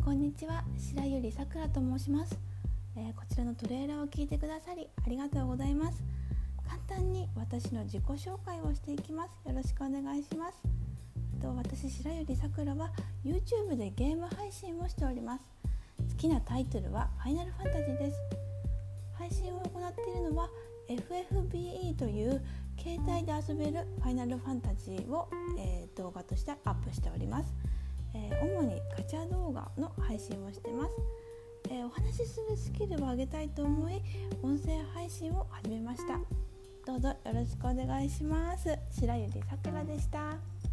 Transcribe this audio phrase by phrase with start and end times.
[0.00, 0.64] こんにちは。
[0.76, 2.36] 白百合さくらと申します、
[2.96, 6.02] えー、こちらのトレーラーを聞いてくださりありがとうございます。
[6.66, 9.48] 簡単に私の自己紹介をしていきます。
[9.48, 10.62] よろしくお願いします。
[11.40, 12.90] と私白百合さくらは
[13.24, 15.44] YouTube でゲーム配信をしております。
[15.98, 18.16] 好きなタイトルはファイナルファンタジーです。
[19.18, 20.48] 配信を行っているのは
[20.88, 22.42] FFBE という
[22.78, 25.28] 携帯で遊べるファイナルファンタジーを、
[25.58, 27.54] えー、動画としてアップしております。
[28.14, 30.92] えー、主にガチャ動画の配信をしてます、
[31.70, 34.00] えー、お話しするスキルを上げたいと思い
[34.42, 36.20] 音声配信を始めました。
[36.86, 38.78] どうぞよろしくお願いします。
[38.92, 40.71] 白百合さくらでした。